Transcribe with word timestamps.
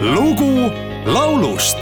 lugu 0.00 0.70
laulust. 1.06 1.76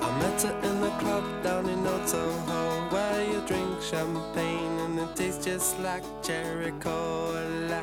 I 0.00 0.08
met 0.20 0.42
her 0.42 0.54
in 0.62 0.80
the 0.80 0.90
club 1.00 1.24
down 1.42 1.68
in 1.68 1.86
Old 1.86 2.08
Soho 2.08 2.88
Where 2.90 3.24
you 3.24 3.40
drink 3.46 3.82
champagne 3.82 4.78
and 4.84 4.98
it 5.00 5.16
tastes 5.16 5.44
just 5.44 5.80
like 5.80 6.04
cherry 6.22 6.72
cola. 6.78 7.82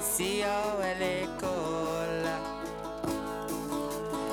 C-O-L-A 0.00 1.26
cola. 1.38 2.36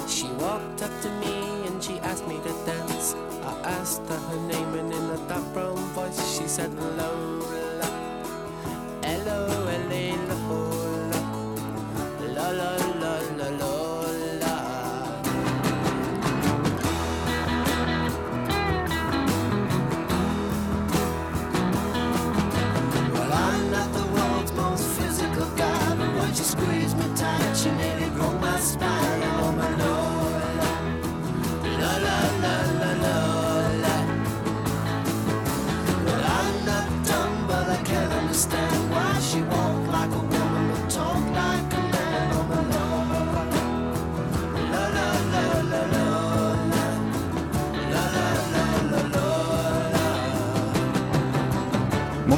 She 0.07 0.27
walked 0.39 0.82
up 0.84 0.91
to 1.02 1.09
me 1.20 1.68
and 1.68 1.84
she 1.84 2.00
asked 2.00 2.27
me 2.27 2.38
to 2.38 2.54
dance. 2.66 3.16
I 3.43 3.54
asked 3.80 4.07
her 4.10 4.18
her 4.18 4.39
name 4.47 4.68
brown 6.09 6.25
voice 6.25 6.37
she 6.37 6.47
said 6.47 6.73
Lola 6.75 7.29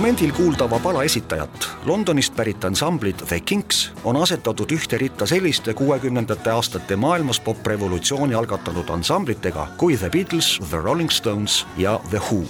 momendil 0.01 0.31
kuuldava 0.33 0.79
pala 0.79 1.03
esitajat, 1.05 1.67
Londonist 1.85 2.33
pärit 2.35 2.63
ansamblit 2.65 3.19
The 3.27 3.37
Kinks 3.45 3.91
on 4.03 4.17
asetatud 4.17 4.71
ühte 4.73 4.97
ritta 4.97 5.27
selliste 5.29 5.75
kuuekümnendate 5.77 6.49
aastate 6.49 6.95
maailmas 6.97 7.37
poprevolutsiooni 7.39 8.33
algatanud 8.33 8.89
ansamblitega 8.89 9.67
kui 9.77 9.97
The 9.97 10.09
Beatles, 10.09 10.55
The 10.69 10.79
Rolling 10.81 11.11
Stones 11.13 11.67
ja 11.77 11.99
The 12.09 12.17
Who 12.17 12.47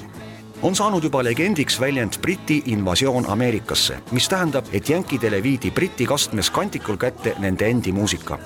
on 0.63 0.75
saanud 0.75 1.03
juba 1.03 1.23
legendiks 1.27 1.75
väljend 1.79 2.21
Briti 2.21 2.61
invasioon 2.71 3.27
Ameerikasse, 3.27 3.97
mis 4.11 4.29
tähendab, 4.29 4.69
et 4.71 4.89
jänkidele 4.89 5.43
viidi 5.43 5.71
Briti 5.71 6.05
kastmes 6.05 6.49
kandikul 6.49 6.95
kätte 6.95 7.35
nende 7.39 7.67
endi 7.67 7.91
muusika. 7.91 8.39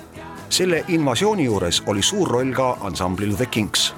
selle 0.50 0.84
invasiooni 0.88 1.44
juures 1.44 1.82
oli 1.86 2.02
suur 2.02 2.28
roll 2.28 2.50
ka 2.52 2.76
ansamblil 2.80 3.36
The 3.36 3.46
Kinks. 3.46 3.94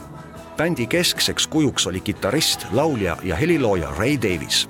bändi 0.56 0.86
keskseks 0.86 1.46
kujuks 1.46 1.86
oli 1.86 2.00
kitarrist, 2.00 2.66
laulja 2.72 3.16
ja 3.22 3.36
helilooja 3.36 3.94
Ray 3.98 4.16
Davies 4.16 4.68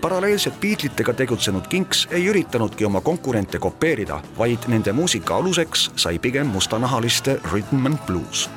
paralleelselt 0.00 0.60
Beatlitega 0.60 1.12
tegutsenud 1.12 1.66
Kinks 1.66 2.08
ei 2.10 2.26
üritanudki 2.26 2.86
oma 2.86 3.00
konkurente 3.00 3.58
kopeerida, 3.58 4.20
vaid 4.38 4.58
nende 4.68 4.92
muusika 4.92 5.36
aluseks 5.36 5.90
sai 5.96 6.18
pigem 6.18 6.46
mustanahaliste 6.46 7.40
rhythm 7.52 7.86
and 7.86 7.98
blues. 8.06 8.50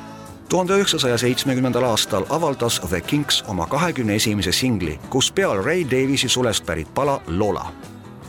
tuhande 0.49 0.73
üheksasaja 0.73 1.17
seitsmekümnendal 1.17 1.83
aastal 1.83 2.25
avaldas 2.29 2.81
The 2.89 3.01
Kinks 3.01 3.43
oma 3.47 3.67
kahekümne 3.67 4.15
esimese 4.15 4.51
singli, 4.51 4.99
kus 5.09 5.31
peal 5.31 5.63
Ray 5.63 5.85
Davisi 5.91 6.29
sulest 6.29 6.65
pärit 6.65 6.93
pala 6.93 7.21
Lola. 7.27 7.65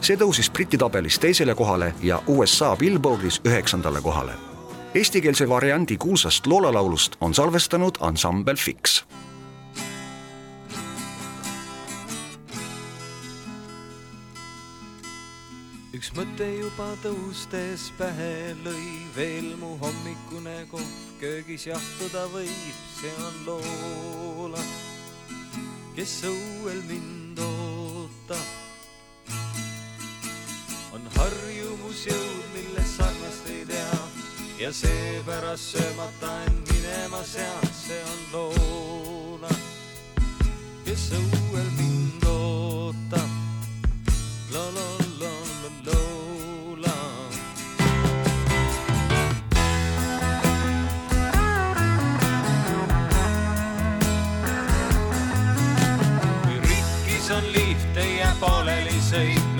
see 0.00 0.16
tõusis 0.16 0.50
Briti 0.52 0.78
tabelis 0.78 1.18
teisele 1.18 1.54
kohale 1.54 1.94
ja 2.02 2.22
USA 2.26 2.76
Billboardis 2.76 3.40
üheksandale 3.44 4.00
kohale. 4.00 4.32
Eestikeelse 4.94 5.48
variandi 5.48 5.96
kuulsast 5.96 6.46
Lola 6.46 6.74
laulust 6.74 7.16
on 7.20 7.34
salvestanud 7.34 7.94
ansambel 8.00 8.56
Fix 8.56 9.04
mõte 16.16 16.44
juba 16.44 16.90
tõustes 17.02 17.88
pähe 17.96 18.52
lõi, 18.64 18.88
veel 19.16 19.52
mu 19.60 19.76
hommikune 19.80 20.56
kohv 20.70 20.90
köögis 21.20 21.66
jahtuda 21.70 22.26
võib, 22.32 22.80
see 22.98 23.12
on 23.26 23.38
Loola, 23.46 24.64
kes 25.96 26.18
õuel 26.28 26.82
mind 26.90 27.40
ootab. 27.46 28.48
on 30.92 31.06
harjumusjõud, 31.16 32.48
milles 32.52 32.96
sarnast 32.98 33.48
ei 33.48 33.64
tea 33.70 34.00
ja 34.60 34.72
seepärast 34.72 35.72
söömata 35.76 36.34
end 36.46 36.74
minema 36.74 37.22
sean, 37.24 37.70
see 37.72 38.02
on 38.12 38.26
Loola, 38.34 39.54
kes 40.84 41.08
õuel 41.16 41.70
mind 41.78 42.02
ootab. 42.02 42.21
say. 59.12 59.51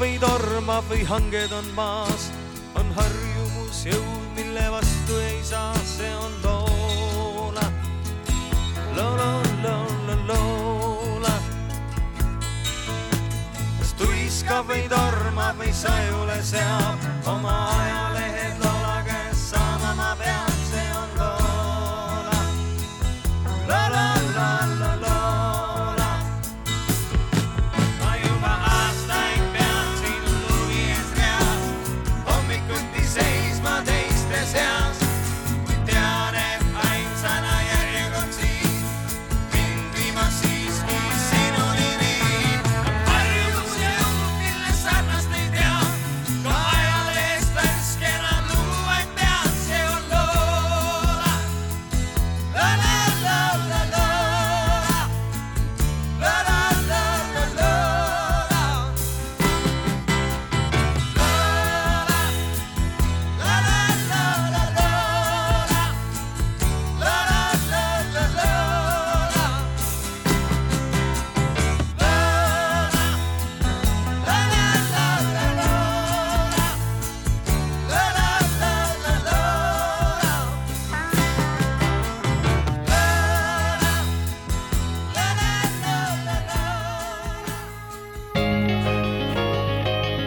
või 0.00 0.16
tormab 0.16 0.86
või 0.88 1.02
hanged 1.04 1.52
on 1.52 1.66
maas, 1.76 2.30
on 2.80 2.88
harjumus 2.96 3.82
jõud, 3.84 4.30
mille 4.36 4.64
vastu 4.72 5.18
ei 5.20 5.42
saa, 5.44 5.76
see 5.84 6.08
on 6.16 6.32
loola. 6.44 7.66
loola, 8.96 9.30
loola, 9.60 10.16
loola. 10.32 11.36
kas 13.78 13.94
tuiskab 14.00 14.72
või 14.72 14.88
tormab 14.88 15.60
või 15.60 15.72
sajule 15.84 16.42
seab 16.42 17.10
oma 17.28 17.58
aja. 17.76 17.99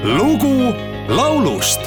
Lugu 0.03 0.73
laulust 1.07 1.79